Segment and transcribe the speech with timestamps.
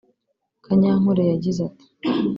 [0.65, 1.85] Kanyankore yagize ati